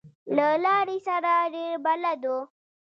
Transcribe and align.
له 0.35 0.47
لارې 0.63 0.97
سره 1.07 1.33
ډېر 1.53 1.73
بلد 1.85 2.21
و. 2.31 2.33